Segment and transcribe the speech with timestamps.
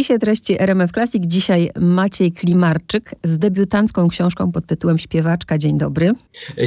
[0.00, 5.58] spisie treści RMF Classic dzisiaj Maciej Klimarczyk z debiutancką książką pod tytułem Śpiewaczka.
[5.58, 6.12] Dzień dobry.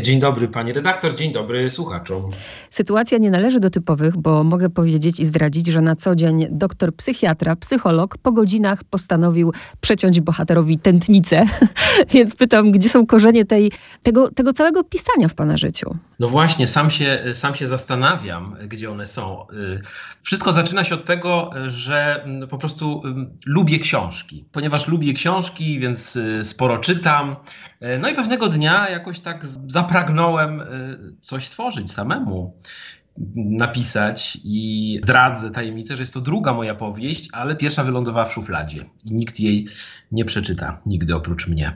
[0.02, 2.30] Dzień dobry pani redaktor, dzień dobry słuchaczom.
[2.70, 6.96] Sytuacja nie należy do typowych, bo mogę powiedzieć i zdradzić, że na co dzień doktor
[6.96, 11.46] psychiatra, psycholog po godzinach postanowił przeciąć bohaterowi tętnicę.
[12.14, 13.72] Więc pytam, gdzie są korzenie tej,
[14.04, 15.96] tego, tego całego pisania w pana życiu?
[16.20, 19.46] No właśnie, sam się, sam się zastanawiam, gdzie one są.
[19.54, 19.82] Y,
[20.22, 23.04] wszystko zaczyna się od tego, że mm, po prostu
[23.46, 24.46] lubię książki.
[24.52, 27.36] Ponieważ lubię książki, więc y, sporo czytam.
[27.82, 30.62] Y, no i pewnego dnia jakoś tak zapragnąłem
[31.22, 32.58] coś stworzyć samemu
[33.36, 38.86] napisać i zdradzę tajemnicę, że jest to druga moja powieść, ale pierwsza wylądowała w szufladzie
[39.06, 39.68] i nikt jej
[40.12, 41.76] nie przeczyta, nigdy oprócz mnie.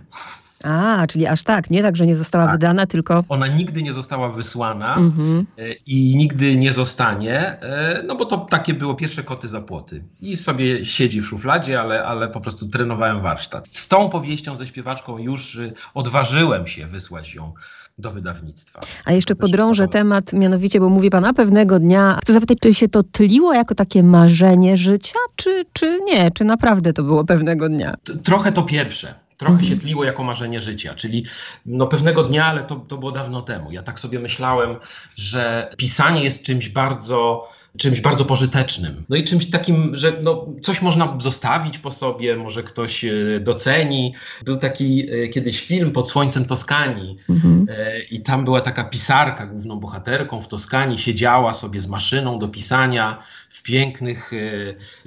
[0.63, 2.53] A, czyli aż tak, nie tak, że nie została tak.
[2.53, 3.23] wydana, tylko.
[3.29, 5.45] Ona nigdy nie została wysłana mhm.
[5.57, 10.03] E, i nigdy nie zostanie, e, no bo to takie było pierwsze koty za płoty.
[10.21, 13.67] I sobie siedzi w szufladzie, ale, ale po prostu trenowałem warsztat.
[13.67, 17.53] Z tą powieścią ze śpiewaczką już e, odważyłem się wysłać ją
[17.97, 18.79] do wydawnictwa.
[19.05, 22.87] A jeszcze podrążę temat, mianowicie, bo mówi pan, a pewnego dnia, chcę zapytać, czy się
[22.87, 26.31] to tliło jako takie marzenie życia, czy, czy nie?
[26.31, 27.95] Czy naprawdę to było pewnego dnia?
[28.23, 29.69] Trochę to pierwsze trochę mhm.
[29.69, 31.25] się tliło jako marzenie życia, czyli
[31.65, 33.71] no pewnego dnia, ale to, to było dawno temu.
[33.71, 34.75] Ja tak sobie myślałem,
[35.15, 39.05] że pisanie jest czymś bardzo czymś bardzo pożytecznym.
[39.09, 44.13] No i czymś takim, że no, coś można zostawić po sobie, może ktoś e, doceni.
[44.45, 47.67] Był taki e, kiedyś film pod słońcem Toskanii mhm.
[47.69, 52.47] E, i tam była taka pisarka, główną bohaterką w Toskanii, siedziała sobie z maszyną do
[52.47, 54.31] pisania w pięknych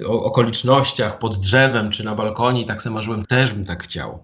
[0.07, 4.23] okolicznościach, pod drzewem czy na balkonie i tak sobie marzyłem, też bym tak chciał.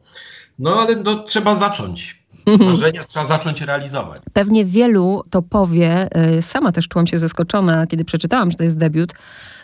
[0.60, 2.17] No ale no, trzeba zacząć.
[2.46, 2.70] Mhm.
[2.70, 4.22] Marzenia trzeba zacząć realizować.
[4.34, 6.10] Pewnie wielu to powie.
[6.38, 9.14] Y, sama też czułam się zaskoczona, kiedy przeczytałam, że to jest debiut.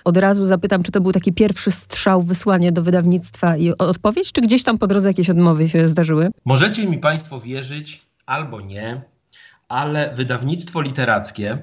[0.03, 4.41] Od razu zapytam, czy to był taki pierwszy strzał, wysłanie do wydawnictwa i odpowiedź, czy
[4.41, 6.29] gdzieś tam po drodze jakieś odmowy się zdarzyły?
[6.45, 9.01] Możecie mi Państwo wierzyć albo nie,
[9.67, 11.57] ale wydawnictwo literackie,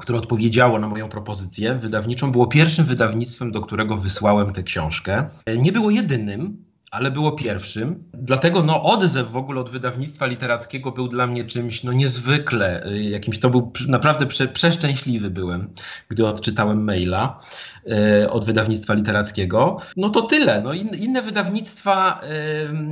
[0.00, 5.28] które odpowiedziało na moją propozycję wydawniczą, było pierwszym wydawnictwem, do którego wysłałem tę książkę.
[5.58, 8.04] Nie było jedynym, ale było pierwszym.
[8.14, 13.02] Dlatego no, odzew w ogóle od wydawnictwa literackiego był dla mnie czymś no, niezwykle, y,
[13.02, 15.74] jakimś to był naprawdę prze, przeszczęśliwy byłem,
[16.08, 17.40] gdy odczytałem maila
[18.22, 19.76] y, od wydawnictwa literackiego.
[19.96, 20.62] No to tyle.
[20.62, 22.20] No, in, inne wydawnictwa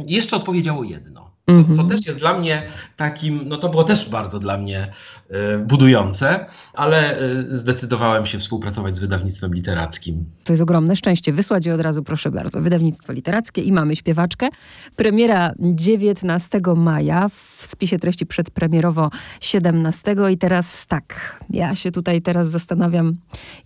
[0.06, 1.38] jeszcze odpowiedziało jedno.
[1.48, 1.88] Co, co, mhm.
[1.88, 2.62] też jest dla mnie
[2.97, 4.91] takim, no to było też bardzo dla mnie
[5.31, 10.25] y, budujące, ale y, zdecydowałem się współpracować z wydawnictwem literackim.
[10.44, 11.32] To jest ogromne szczęście.
[11.32, 12.60] Wysłać je od razu, proszę bardzo.
[12.60, 14.48] Wydawnictwo literackie i mamy śpiewaczkę.
[14.97, 19.10] Premiera 19 maja, w spisie treści przedpremierowo
[19.41, 20.16] 17.
[20.32, 23.16] I teraz tak, ja się tutaj teraz zastanawiam,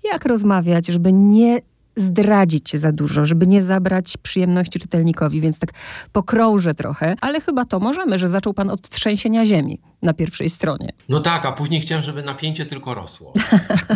[0.05, 1.61] jak rozmawiać, żeby nie
[1.97, 5.71] zdradzić za dużo, żeby nie zabrać przyjemności czytelnikowi, więc tak
[6.13, 10.93] pokrążę trochę, ale chyba to możemy, że zaczął pan od trzęsienia ziemi na pierwszej stronie.
[11.09, 13.33] No tak, a później chciałem, żeby napięcie tylko rosło.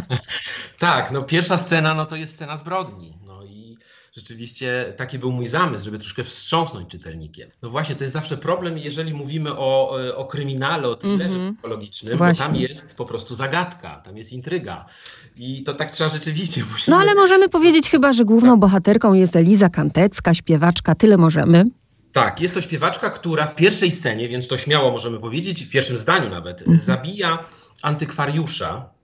[0.78, 3.12] tak, no pierwsza scena, no to jest scena zbrodni.
[3.26, 3.44] No
[4.16, 7.50] rzeczywiście taki był mój zamysł, żeby troszkę wstrząsnąć czytelnikiem.
[7.62, 11.53] No właśnie, to jest zawsze problem, jeżeli mówimy o, o kryminale, o thrillerze mm -hmm.
[11.53, 12.44] psychologicznym, właśnie.
[12.44, 14.87] bo tam jest po prostu zagadka, tam jest intryga.
[15.37, 16.65] I to tak trzeba rzeczywiście...
[16.72, 16.97] Musimy...
[16.97, 18.60] No ale możemy powiedzieć chyba, że główną tak.
[18.60, 21.65] bohaterką jest Eliza Kantecka, śpiewaczka, tyle możemy.
[22.12, 25.98] Tak, jest to śpiewaczka, która w pierwszej scenie, więc to śmiało możemy powiedzieć, w pierwszym
[25.98, 26.81] zdaniu nawet, mm -hmm.
[26.83, 27.44] zabija
[27.83, 28.95] antykwariusza,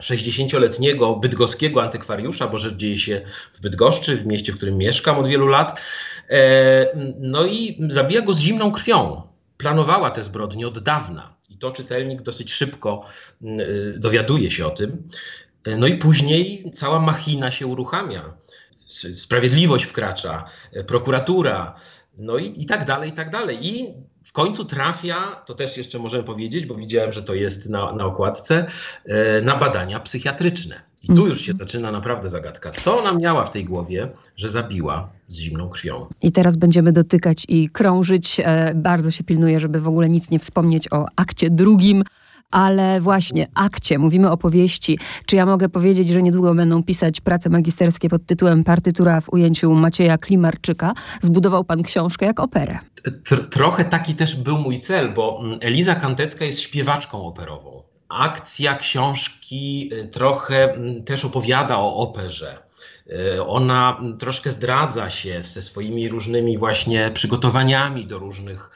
[0.00, 3.20] 60-letniego bydgoskiego antykwariusza, bo rzecz dzieje się
[3.52, 5.80] w Bydgoszczy, w mieście, w którym mieszkam od wielu lat.
[6.28, 6.86] E,
[7.18, 9.22] no i zabija go z zimną krwią.
[9.56, 11.36] Planowała te zbrodnie od dawna.
[11.50, 13.06] I to czytelnik dosyć szybko
[13.42, 13.64] mm, e,
[13.98, 15.06] dowiaduje się o tym.
[15.64, 18.34] E, no i później cała machina się uruchamia.
[19.14, 20.44] Sprawiedliwość wkracza,
[20.86, 21.74] prokuratura,
[22.18, 23.58] no i, i tak dalej, i tak dalej.
[23.62, 23.94] I
[24.24, 28.04] w końcu trafia, to też jeszcze możemy powiedzieć, bo widziałem, że to jest na, na
[28.04, 28.66] okładce,
[29.04, 30.90] e, na badania psychiatryczne.
[31.02, 32.70] I tu już się zaczyna naprawdę zagadka.
[32.70, 36.06] Co ona miała w tej głowie, że zabiła z zimną krwią?
[36.22, 38.40] I teraz będziemy dotykać i krążyć.
[38.44, 42.04] E, bardzo się pilnuję, żeby w ogóle nic nie wspomnieć o akcie drugim
[42.50, 44.98] ale właśnie akcie, mówimy o powieści.
[45.26, 49.74] Czy ja mogę powiedzieć, że niedługo będą pisać prace magisterskie pod tytułem Partytura w ujęciu
[49.74, 50.92] Macieja Klimarczyka?
[51.20, 52.78] Zbudował pan książkę jak operę.
[53.50, 57.82] Trochę taki też był mój cel, bo mm, Eliza Kantecka jest śpiewaczką operową.
[58.08, 62.58] Akcja książki y, trochę mm, też opowiada o operze.
[63.36, 68.70] Y, ona mm, troszkę zdradza się ze swoimi różnymi właśnie przygotowaniami do różnych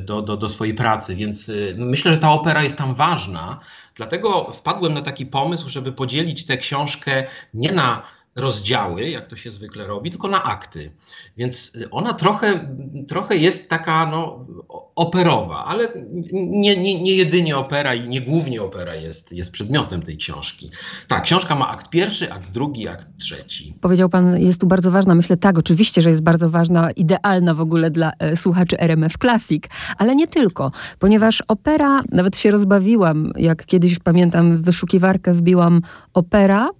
[0.00, 3.60] do, do, do swojej pracy, więc y, myślę, że ta opera jest tam ważna.
[3.94, 8.02] Dlatego wpadłem na taki pomysł, żeby podzielić tę książkę nie na
[8.36, 10.92] rozdziały, jak to się zwykle robi, tylko na akty.
[11.36, 12.76] Więc ona trochę,
[13.08, 14.46] trochę jest taka no,
[14.94, 15.88] operowa, ale
[16.32, 20.70] nie, nie, nie jedynie opera i nie głównie opera jest, jest przedmiotem tej książki.
[21.08, 23.74] Tak, książka ma akt pierwszy, akt drugi, akt trzeci.
[23.80, 25.14] Powiedział pan, jest tu bardzo ważna.
[25.14, 29.64] Myślę, tak, oczywiście, że jest bardzo ważna, idealna w ogóle dla e, słuchaczy RMF Classic,
[29.98, 35.82] ale nie tylko, ponieważ opera, nawet się rozbawiłam, jak kiedyś pamiętam, w wyszukiwarkę wbiłam
[36.14, 36.70] opera,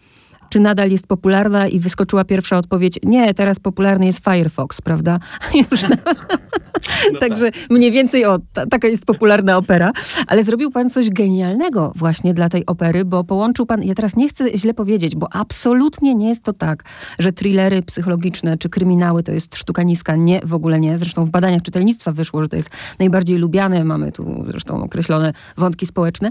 [0.52, 5.18] czy nadal jest popularna i wyskoczyła pierwsza odpowiedź, nie, teraz popularny jest Firefox, prawda?
[5.70, 5.96] Już na...
[7.12, 7.70] no Także tak.
[7.70, 9.92] mniej więcej o, ta, taka jest popularna opera,
[10.26, 14.28] ale zrobił pan coś genialnego właśnie dla tej opery, bo połączył pan, ja teraz nie
[14.28, 16.84] chcę źle powiedzieć, bo absolutnie nie jest to tak,
[17.18, 20.98] że thrillery psychologiczne czy kryminały to jest sztuka niska, nie, w ogóle nie.
[20.98, 25.86] Zresztą w badaniach czytelnictwa wyszło, że to jest najbardziej lubiane, mamy tu zresztą określone wątki
[25.86, 26.30] społeczne,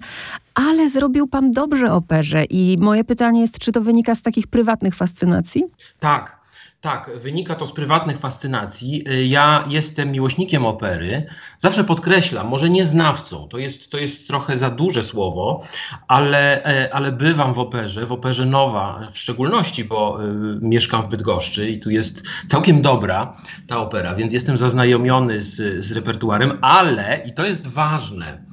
[0.54, 4.96] ale zrobił pan dobrze operze i moje pytanie jest, czy to wynika z takich prywatnych
[4.96, 5.64] fascynacji?
[6.00, 6.42] Tak.
[6.82, 9.04] Tak, wynika to z prywatnych fascynacji.
[9.24, 11.26] Ja jestem miłośnikiem opery.
[11.60, 15.64] Zawsze podkreślam, może nie znawcą, to jest, to jest trochę za duże słowo,
[16.08, 21.08] ale, e, ale bywam w operze, w operze Nowa w szczególności, bo y, mieszkam w
[21.08, 23.36] Bydgoszczy i tu jest całkiem dobra
[23.68, 28.44] ta opera, więc jestem zaznajomiony z, z repertuarem, ale, i to jest ważne,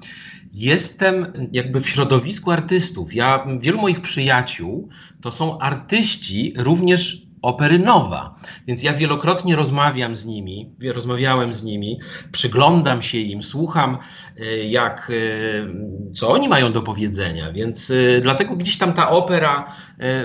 [0.59, 3.15] jestem jakby w środowisku artystów.
[3.15, 4.89] Ja, wielu moich przyjaciół
[5.21, 8.35] to są artyści również opery nowa.
[8.67, 12.01] Więc ja wielokrotnie rozmawiam z nimi, rozmawiałem z nimi,
[12.33, 13.99] przyglądam się im, słucham,
[14.41, 17.53] e, jak, e, co oni mają do powiedzenia.
[17.53, 19.73] Więc e, dlatego gdzieś tam ta opera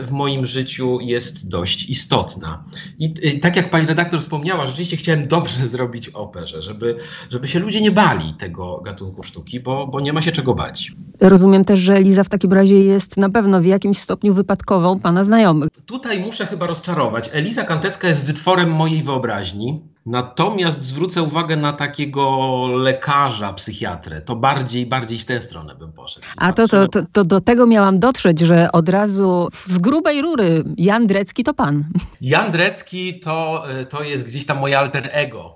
[0.03, 2.63] w moim życiu jest dość istotna.
[2.99, 6.95] I tak jak pani redaktor wspomniała, rzeczywiście chciałem dobrze zrobić operze, żeby,
[7.29, 10.91] żeby się ludzie nie bali tego gatunku sztuki, bo, bo nie ma się czego bać.
[11.19, 15.23] Rozumiem też, że Liza w takim razie jest na pewno w jakimś stopniu wypadkową pana
[15.23, 15.69] znajomych.
[15.85, 19.92] Tutaj muszę chyba rozczarować Eliza Kantecka jest wytworem mojej wyobraźni.
[20.05, 24.21] Natomiast zwrócę uwagę na takiego lekarza, psychiatrę.
[24.21, 26.25] To bardziej, bardziej w tę stronę bym poszedł.
[26.37, 30.63] A to, to, to, to, do tego miałam dotrzeć, że od razu z grubej rury
[30.77, 31.83] Jan Drecki to pan.
[32.21, 35.55] Jan Drecki to, to jest gdzieś tam moje alter ego.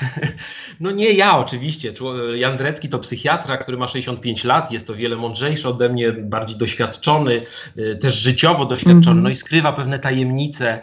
[0.80, 1.92] No nie ja oczywiście.
[2.34, 6.58] Jan Drecki to psychiatra, który ma 65 lat, jest to wiele mądrzejszy ode mnie, bardziej
[6.58, 7.42] doświadczony,
[7.78, 9.24] y, też życiowo doświadczony, -hmm.
[9.24, 10.80] no i skrywa pewne tajemnice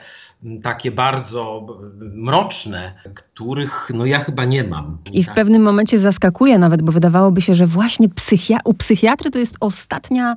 [0.63, 1.67] takie bardzo
[1.99, 4.97] mroczne, których no ja chyba nie mam.
[5.11, 9.39] I w pewnym momencie zaskakuje nawet, bo wydawałoby się, że właśnie psychia u psychiatry to
[9.39, 10.35] jest ostatnia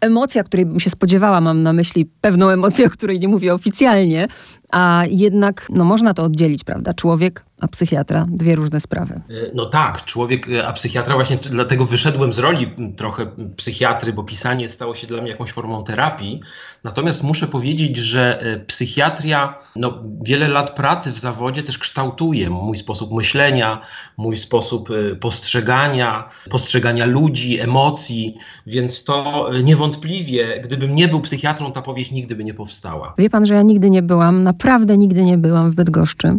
[0.00, 1.40] emocja, której bym się spodziewała.
[1.40, 4.28] Mam na myśli pewną emocję, o której nie mówię oficjalnie,
[4.70, 6.94] a jednak no, można to oddzielić, prawda?
[6.94, 9.14] Człowiek a psychiatra, dwie różne sprawy.
[9.14, 13.26] E, no tak, człowiek, e, a psychiatra właśnie dlatego wyszedłem z roli trochę
[13.56, 16.40] psychiatry, bo pisanie stało się dla mnie jakąś formą terapii.
[16.84, 22.76] Natomiast muszę powiedzieć, że e, psychiatria, no, wiele lat pracy w zawodzie też kształtuje mój
[22.76, 23.80] sposób myślenia,
[24.16, 24.88] mój sposób
[25.20, 28.36] postrzegania, postrzegania ludzi, emocji,
[28.66, 33.14] więc to niewątpliwie, gdybym nie był psychiatrą, ta powieść nigdy by nie powstała.
[33.18, 36.36] Wie pan, że ja nigdy nie byłam, naprawdę nigdy nie byłam w Bydgoszczy,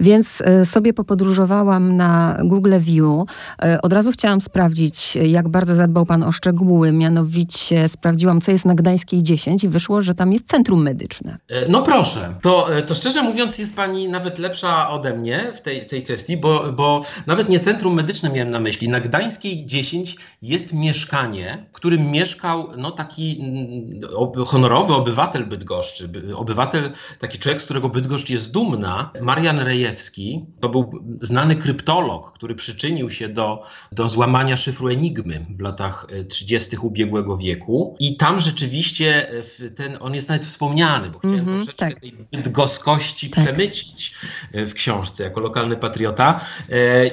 [0.00, 3.24] więc sobie popodróżowałam na Google View,
[3.62, 6.92] e, od razu chciałam sprawdzić, jak bardzo zadbał Pan o szczegóły.
[6.92, 11.38] Mianowicie sprawdziłam, co jest na Gdańskiej 10 i wyszło, że tam jest centrum medyczne.
[11.48, 15.60] E, no proszę, to, e, to szczerze mówiąc jest Pani nawet lepsza ode mnie w
[15.60, 18.88] tej, tej kwestii, bo, bo nawet nie centrum medyczne miałem na myśli.
[18.88, 26.92] Na Gdańskiej 10 jest mieszkanie, w którym mieszkał no, taki mm, honorowy obywatel Bydgoszczy, obywatel,
[27.18, 33.10] taki człowiek, z którego Bydgoszcz jest dumna, Marian Rejewski, to był znany kryptolog, który przyczynił
[33.10, 36.76] się do, do złamania szyfru Enigmy w latach 30.
[36.76, 37.96] E, ubiegłego wieku.
[38.00, 39.30] I tam rzeczywiście
[39.60, 42.00] e, ten, on jest nawet wspomniany, bo chciałem mm -hmm, troszeczkę tak.
[42.00, 43.44] tej bydgoskości tak.
[43.44, 44.14] przemycić
[44.52, 46.40] e, w książce jako lokalny patriota.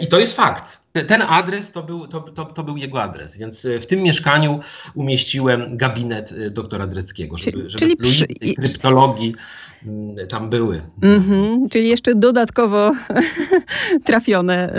[0.01, 3.67] I to jest fakt ten adres to był, to, to, to, był jego adres, więc
[3.81, 4.59] w tym mieszkaniu
[4.95, 8.27] umieściłem gabinet doktora Dreckiego, żeby, żeby czyli przy...
[8.55, 9.35] kryptologii
[10.29, 10.81] tam były.
[11.01, 12.91] Mm-hmm, czyli jeszcze dodatkowo
[14.05, 14.73] trafione,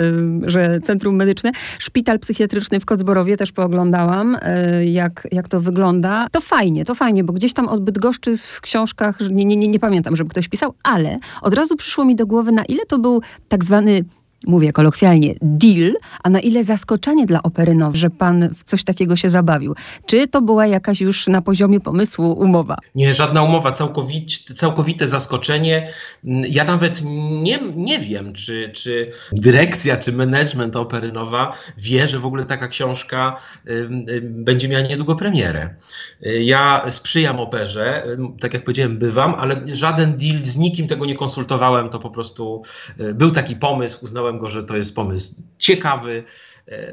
[0.45, 1.51] że centrum medyczne.
[1.79, 6.27] Szpital psychiatryczny w Kocborowie też pooglądałam, y, jak, jak to wygląda.
[6.31, 9.79] To fajnie, to fajnie, bo gdzieś tam od Bydgoszczy w książkach, nie, nie, nie, nie
[9.79, 13.21] pamiętam, żeby ktoś pisał, ale od razu przyszło mi do głowy, na ile to był
[13.47, 14.03] tak zwany
[14.47, 15.93] mówię kolokwialnie, deal,
[16.23, 19.75] a na ile zaskoczenie dla opery Now, że pan w coś takiego się zabawił?
[20.05, 22.77] Czy to była jakaś już na poziomie pomysłu umowa?
[22.95, 25.89] Nie, żadna umowa, całkowicie, całkowite zaskoczenie.
[26.49, 27.01] Ja nawet
[27.41, 32.67] nie, nie wiem, czy, czy dyrekcja, czy management Opery Nowa wie, że w ogóle taka
[32.67, 33.71] książka y,
[34.09, 35.75] y, będzie miała niedługo premierę.
[36.25, 38.03] Y, ja sprzyjam operze,
[38.39, 42.61] tak jak powiedziałem, bywam, ale żaden deal z nikim tego nie konsultowałem, to po prostu
[43.13, 46.23] był taki pomysł, uznałem go, że to jest pomysł ciekawy.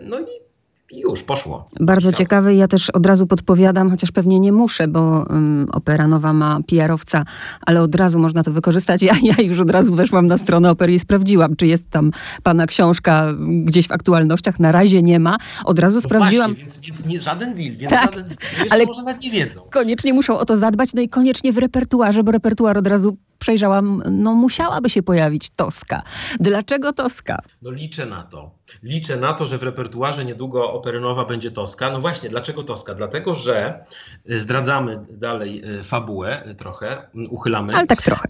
[0.03, 0.47] No i
[0.93, 1.69] już poszło.
[1.81, 2.55] Bardzo ciekawy.
[2.55, 7.25] Ja też od razu podpowiadam, chociaż pewnie nie muszę, bo um, Opera Nowa ma PR-owca,
[7.61, 9.03] ale od razu można to wykorzystać.
[9.03, 12.11] Ja, ja już od razu weszłam na stronę Opery i sprawdziłam, czy jest tam
[12.43, 14.61] pana książka gdzieś w aktualnościach.
[14.61, 15.37] Na razie nie ma.
[15.65, 16.55] Od razu no sprawdziłam.
[16.55, 18.37] Właśnie, więc, więc nie, żaden deal, więc tak, żaden,
[18.71, 19.61] ale może nawet nie wiedzą.
[19.71, 24.03] Koniecznie muszą o to zadbać, no i koniecznie w repertuarze, bo repertuar od razu przejrzałam,
[24.11, 26.03] no musiałaby się pojawić Toska.
[26.41, 27.39] Dlaczego Toska?
[27.63, 28.51] No liczę na to.
[28.83, 31.91] Liczę na to, że w repertuarze niedługo operynowa będzie Toska.
[31.91, 32.95] No właśnie, dlaczego Toska?
[32.95, 33.85] Dlatego, że
[34.31, 37.75] y, zdradzamy dalej y, fabułę y, trochę, uchylamy.
[37.75, 38.29] Ale tak trochę.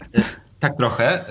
[0.59, 1.25] Tak trochę.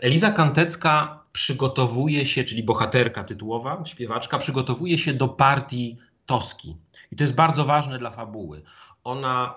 [0.00, 6.76] Eliza Kantecka przygotowuje się, czyli bohaterka tytułowa, śpiewaczka, przygotowuje się do partii Toski.
[7.12, 8.62] I to jest bardzo ważne dla fabuły.
[9.04, 9.54] Ona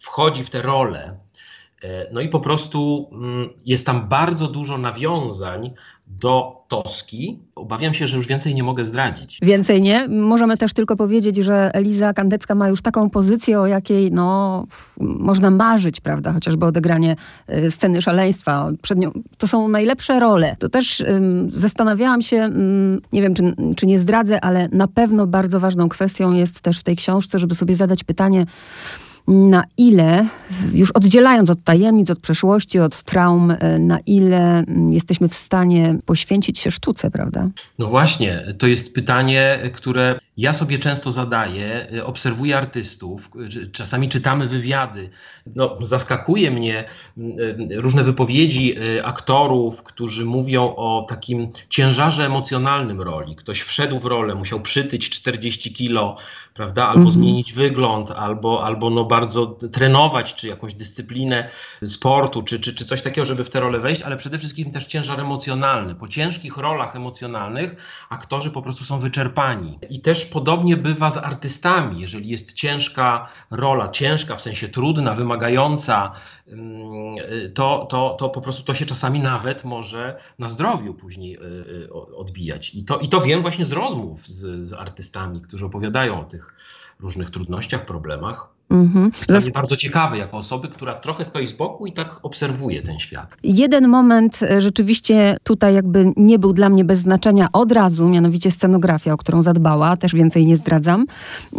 [0.00, 1.21] wchodzi w tę rolę E,
[2.12, 5.70] no i po prostu mm, jest tam bardzo dużo nawiązań
[6.06, 7.38] do Toski.
[7.54, 9.38] Obawiam się, że już więcej nie mogę zdradzić.
[9.42, 10.08] Więcej nie.
[10.08, 14.64] Możemy też tylko powiedzieć, że Eliza Kandecka ma już taką pozycję, o jakiej no,
[15.00, 16.32] można marzyć, prawda?
[16.32, 18.68] Chociażby odegranie e, sceny szaleństwa.
[18.82, 20.56] Przed nią, to są najlepsze role.
[20.58, 21.04] To też
[21.48, 26.32] zastanawiałam się, um, nie wiem, czy, czy nie zdradzę, ale na pewno bardzo ważną kwestią
[26.32, 28.46] jest też w tej książce, żeby sobie zadać pytanie,
[29.28, 30.26] na ile,
[30.72, 35.98] już oddzielając od tajemnic, od przeszłości, od traum, e, na ile mm, jesteśmy w stanie
[36.06, 37.48] poświęcić się sztuce, prawda?
[37.78, 43.30] No właśnie, to jest pytanie, które ja sobie często zadaję, e, obserwuję artystów,
[43.72, 45.10] czasami czytamy wywiady.
[45.56, 46.84] No, zaskakuje mnie
[47.18, 47.36] mm,
[47.70, 48.74] e, różne wypowiedzi
[49.04, 53.36] aktorów, którzy mówią o takim ciężarze emocjonalnym roli.
[53.36, 56.16] Ktoś wszedł w rolę, musiał przytyć 40 kilo,
[56.54, 57.10] prawda, albo mhm.
[57.10, 61.48] zmienić wygląd, albo, albo no bardzo trenować, czy jakąś dyscyplinę
[61.86, 64.86] sportu, czy, czy, czy coś takiego, żeby w tę rolę wejść, ale przede wszystkim też
[64.86, 65.94] ciężar emocjonalny.
[65.94, 67.76] Po ciężkich rolach emocjonalnych
[68.10, 69.78] aktorzy po prostu są wyczerpani.
[69.90, 72.00] I też podobnie bywa z artystami.
[72.00, 76.12] Jeżeli jest ciężka rola, ciężka w sensie trudna, wymagająca,
[76.48, 77.16] mm,
[77.54, 81.92] to, to, to po prostu to się czasami nawet może na zdrowiu później y, y,
[81.92, 82.74] odbijać.
[82.74, 86.54] I to, i to wiem właśnie z rozmów z, z artystami, którzy opowiadają o tych
[87.00, 88.51] różnych trudnościach, problemach.
[88.70, 89.10] Mhm.
[89.28, 89.48] Zas...
[89.48, 93.36] bardzo ciekawy jako osoby, która trochę stoi z boku i tak obserwuje ten świat.
[93.42, 98.50] Jeden moment e, rzeczywiście tutaj jakby nie był dla mnie bez znaczenia od razu, mianowicie
[98.50, 101.06] scenografia, o którą zadbała, też więcej nie zdradzam.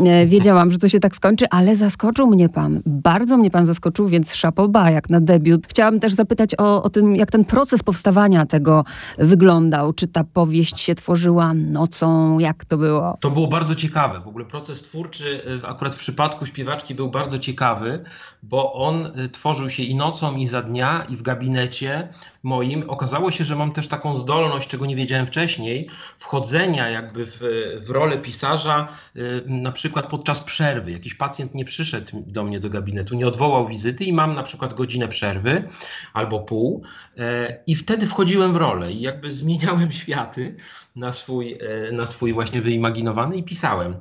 [0.06, 2.82] E, wiedziałam, że to się tak skończy, ale zaskoczył mnie pan.
[2.86, 5.68] Bardzo mnie pan zaskoczył, więc szapoba jak na debiut.
[5.68, 8.84] Chciałam też zapytać o, o tym, jak ten proces powstawania tego
[9.18, 9.94] wyglądał.
[9.94, 12.40] Czy ta powieść się tworzyła nocą?
[12.40, 13.18] Jak to było?
[13.20, 14.20] To było bardzo ciekawe.
[14.20, 18.04] W ogóle proces twórczy e, akurat w przypadku śpiewaczki był bardzo ciekawy,
[18.44, 22.10] bo on y, tworzył się i nocą, i za dnia, i w gabinecie
[22.44, 22.90] moim.
[22.90, 27.40] Okazało się, że mam też taką zdolność, czego nie wiedziałem wcześniej, wchodzenia jakby w,
[27.82, 30.92] w rolę pisarza, y, na przykład podczas przerwy.
[30.92, 34.74] Jakiś pacjent nie przyszedł do mnie do gabinetu, nie odwołał wizyty i mam na przykład
[34.74, 35.68] godzinę przerwy
[36.14, 36.84] albo pół
[37.18, 40.56] e, i wtedy wchodziłem w rolę i jakby zmieniałem światy
[40.96, 43.98] na swój, e, na swój właśnie wyimaginowany i pisałem.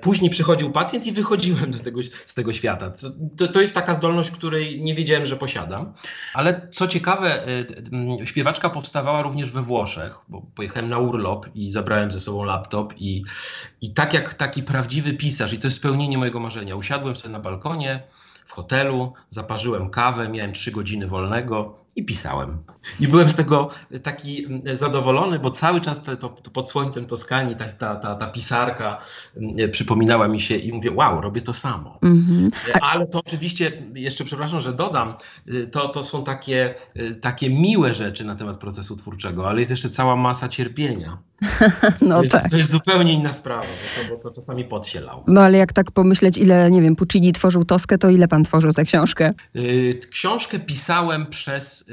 [0.00, 2.92] Później przychodził pacjent i wychodziłem do tego, z tego świata.
[3.36, 5.92] To, to jest taka zdolność, której nie wiedziałem, że posiadam.
[6.34, 12.10] Ale co ciekawe, e, śpiewaczka powstawała również we Włoszech, bo pojechałem na urlop i zabrałem
[12.10, 13.24] ze sobą laptop i,
[13.80, 17.40] i tak jak taki prawdziwy pisarz, i to jest spełnienie mojego marzenia, usiadłem sobie na
[17.40, 18.02] balkonie,
[18.46, 22.58] w hotelu, zaparzyłem kawę, miałem trzy godziny wolnego i pisałem.
[23.00, 23.70] I byłem z tego
[24.02, 28.26] taki zadowolony, bo cały czas to, to, to pod słońcem Toskanii ta, ta, ta, ta,
[28.26, 28.98] pisarka
[29.72, 31.98] przypominała mi się i mówię, wow, robię to samo.
[32.02, 32.50] Mm-hmm.
[32.80, 35.14] Ale to oczywiście, jeszcze przepraszam, że dodam,
[35.48, 39.70] y, to, to są takie, y, takie miłe rzeczy na temat procesu twórczego, ale jest
[39.70, 41.18] jeszcze cała masa cierpienia.
[42.00, 42.50] no to, jest, tak.
[42.50, 45.24] to jest zupełnie inna sprawa, bo to, bo to czasami podsielał.
[45.26, 48.72] No ale jak tak pomyśleć, ile, nie wiem, Puccini tworzył Toskę, to ile pan tworzył
[48.72, 49.34] tę książkę?
[49.56, 51.85] Y, książkę pisałem przez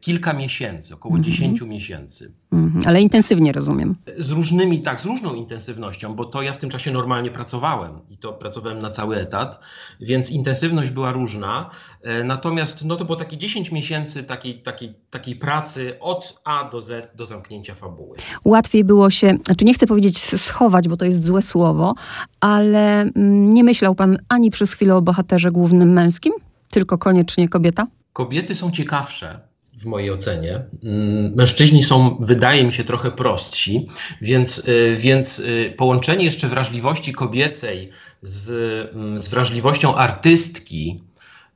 [0.00, 2.32] kilka miesięcy, około 10 miesięcy.
[2.52, 2.82] Mhm.
[2.86, 3.96] Ale intensywnie rozumiem.
[4.18, 8.18] Z różnymi, tak, z różną intensywnością, bo to ja w tym czasie normalnie pracowałem i
[8.18, 9.60] to pracowałem na cały etat,
[10.00, 11.70] więc intensywność była różna.
[12.02, 16.80] E, Natomiast no to było takie 10 miesięcy takiej, takiej, takiej pracy od A do
[16.80, 18.16] Z do zamknięcia fabuły.
[18.44, 21.94] Łatwiej było się, znaczy nie chcę powiedzieć schować, bo to jest złe słowo,
[22.40, 26.32] ale mm, nie myślał pan ani przez chwilę o bohaterze głównym męskim,
[26.70, 27.86] tylko koniecznie kobieta?
[28.16, 29.40] Kobiety są ciekawsze
[29.78, 30.64] w mojej ocenie.
[30.84, 33.86] Mm, Mężczyźni są, wydaje mi się, trochę prostsi,
[34.22, 37.90] więc, y, więc y, połączenie jeszcze wrażliwości kobiecej
[38.22, 38.50] z,
[38.94, 41.00] mm, z wrażliwością artystki,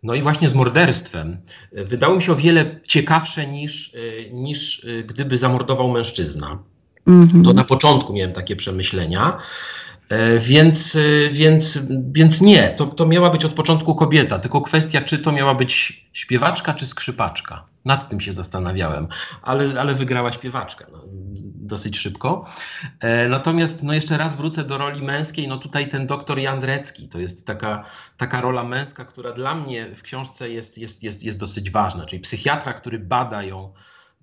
[0.02, 1.38] no i właśnie z morderstwem,
[1.78, 3.92] y, wydało mi się o wiele ciekawsze niż,
[4.32, 6.58] niż gdyby zamordował mężczyzna.
[7.06, 7.44] Mhm.
[7.44, 9.38] To na początku miałem takie przemyślenia.
[10.10, 11.78] E, Więc, e, więc,
[12.12, 16.02] więc nie, to, to miała być od początku kobieta, tylko kwestia, czy to miała być
[16.12, 17.64] śpiewaczka, czy skrzypaczka.
[17.84, 19.08] Nad tym się zastanawiałem,
[19.42, 21.04] ale, ale wygrała śpiewaczka no,
[21.54, 22.44] dosyć szybko.
[23.00, 25.48] E, Natomiast no jeszcze raz wrócę do roli męskiej.
[25.48, 27.84] No tutaj ten doktor Jandrecki to jest taka,
[28.16, 32.20] taka rola męska, która dla mnie w książce jest, jest, jest, jest dosyć ważna, czyli
[32.20, 33.72] psychiatra, który bada ją,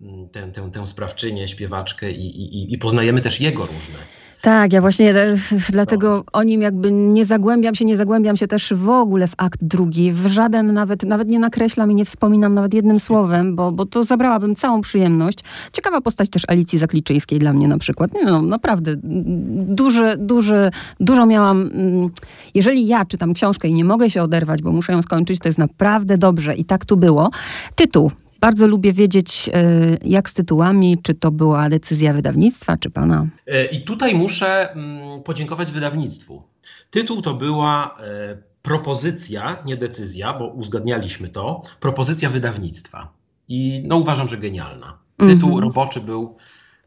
[0.02, 4.00] mm, tę, tę, tę sprawczynię, śpiewaczkę i, i, i poznajemy też jego różne
[4.42, 5.36] Tak, ja właśnie e,
[5.70, 9.64] dlatego o nim jakby nie zagłębiam się, nie zagłębiam się też w ogóle w akt
[9.64, 13.86] drugi, w żaden nawet, nawet nie nakreślam i nie wspominam nawet jednym słowem, bo, bo
[13.86, 15.40] to zabrałabym całą przyjemność.
[15.72, 18.12] Ciekawa postać też Alicji Zakliczyńskiej dla mnie na przykład.
[18.26, 22.10] No, naprawdę, duży, duży, dużo miałam, mm,
[22.54, 25.60] jeżeli ja czytam książkę i nie mogę się oderwać, bo muszę ją skończyć, to jest
[25.60, 27.30] naprawdę dobrze i tak tu było.
[27.76, 28.12] Tytuł.
[28.40, 33.28] Bardzo lubię wiedzieć, e, jak z tytułami, czy to była decyzja wydawnictwa, czy pana.
[33.48, 36.44] E, I tutaj muszę mm, podziękować wydawnictwu.
[36.92, 43.14] Tytuł to była e, propozycja, nie decyzja, bo uzgadnialiśmy to, propozycja wydawnictwa.
[43.48, 44.98] I no uważam, że genialna.
[45.18, 45.60] Tytuł Mhm.
[45.60, 46.36] roboczy był,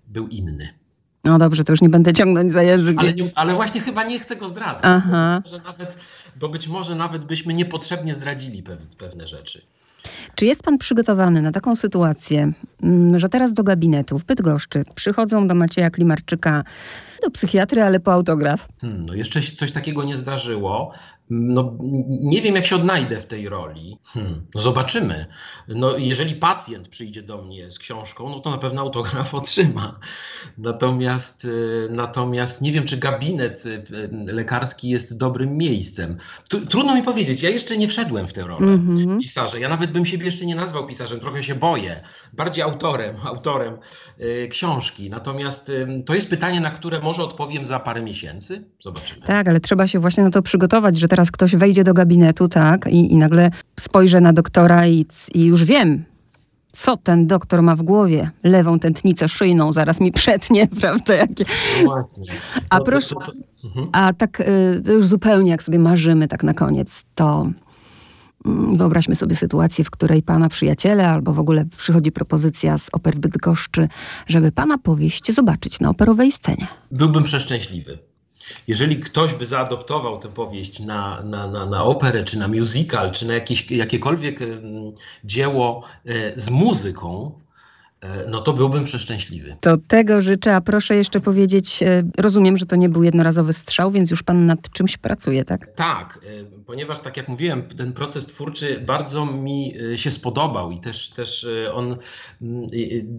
[0.09, 0.69] był inny.
[1.25, 2.99] No dobrze, to już nie będę ciągnąć za język.
[2.99, 4.83] Ale, nie, ale właśnie chyba nie chcę go zdradzać.
[4.83, 5.43] Aha.
[5.45, 5.97] Bo być, może nawet,
[6.41, 9.63] bo być może nawet byśmy niepotrzebnie zdradzili pew, pewne rzeczy.
[10.35, 15.49] Czy jest pan przygotowany na taką sytuację, mm, że teraz do gabinetu w Bydgoszczy przychodzą
[15.49, 16.65] do Macieja Klimarczyka
[17.23, 18.69] do psychiatry, ale po autograf?
[18.81, 20.93] Hmm, no jeszcze się coś takiego nie zdarzyło.
[21.31, 21.77] No,
[22.09, 23.99] nie wiem, jak się odnajdę w tej roli.
[24.07, 25.27] Hmm, zobaczymy.
[25.69, 29.99] No, jeżeli pacjent przyjdzie do mnie z książką, no to na pewno autograf otrzyma.
[30.59, 36.17] Natomiast, y, natomiast nie wiem, czy gabinet y, y, lekarski jest dobrym miejscem.
[36.69, 39.19] Trudno mi powiedzieć, ja jeszcze nie wszedłem w tę rolę Mhm.
[39.19, 39.59] pisarza.
[39.59, 42.03] Ja nawet bym siebie jeszcze nie nazwał pisarzem, trochę się boję.
[42.33, 43.79] Bardziej autorem, autorem
[44.51, 45.11] książki.
[45.11, 45.73] Natomiast
[46.07, 48.65] to jest pytanie, na które może odpowiem za parę miesięcy.
[48.81, 49.21] Zobaczymy.
[49.21, 52.87] Tak, ale trzeba się właśnie na to przygotować, że teraz ktoś wejdzie do gabinetu, tak,
[52.87, 56.05] i, i nagle spojrzę na doktora i, i już wiem,
[56.73, 58.31] co ten doktor ma w głowie.
[58.43, 61.15] Lewą tętnicę szyjną zaraz mi przetnie, prawda?
[61.15, 61.45] Jakie...
[61.85, 62.05] No.
[62.71, 63.15] A proszę-
[63.65, 63.89] Mhm.
[63.93, 67.51] A tak y, to już zupełnie jak sobie marzymy tak na koniec, to
[68.47, 73.15] mm, wyobraźmy sobie sytuację, w której pana przyjaciele albo w ogóle przychodzi propozycja z oper
[73.15, 73.89] w Bydgoszczy,
[74.27, 76.67] żeby pana powieść zobaczyć na operowej scenie.
[76.91, 77.99] Byłbym przeszczęśliwy.
[78.69, 83.27] Jeżeli ktoś by zaadoptował tę powieść na, na, na, na operę, czy na musical, czy
[83.27, 84.41] na jakieś, jakiekolwiek
[85.25, 87.41] dzieło e, z muzyką,
[88.29, 89.57] no to byłbym przeszczęśliwy.
[89.61, 93.91] To tego życzę, a proszę jeszcze powiedzieć, e, rozumiem, że to nie był jednorazowy strzał,
[93.91, 95.75] więc już pan nad czymś pracuje, tak?
[95.75, 100.81] Tak, e, ponieważ tak jak mówiłem, ten proces twórczy bardzo mi e, się spodobał i
[100.81, 101.97] też, też e, on
[102.43, 102.69] mm, e,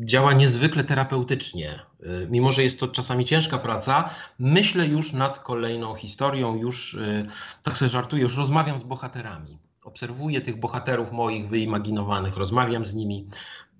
[0.05, 1.79] działa niezwykle terapeutycznie.
[2.03, 7.25] E, Mimo, że jest to czasami ciężka praca, myślę już nad kolejną historią, już e,
[7.63, 9.57] tak sobie żartuję, już rozmawiam z bohaterami.
[9.83, 13.27] Obserwuję tych bohaterów moich wyimaginowanych, rozmawiam z nimi,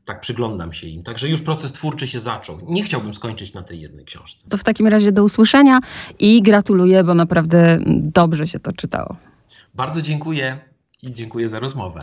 [0.06, 1.04] tak przyglądam się im.
[1.04, 2.60] Także już proces twórczy się zaczął.
[2.68, 4.46] Nie chciałbym skończyć na tej jednej książce.
[4.50, 5.80] To w takim razie do usłyszenia
[6.20, 9.16] i gratuluję, bo naprawdę dobrze się to czytało.
[9.74, 10.60] Bardzo dziękuję
[11.02, 12.02] i dziękuję za rozmowę.